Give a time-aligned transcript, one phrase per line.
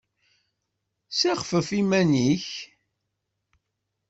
[1.11, 2.47] Ssixfef iman-nnek!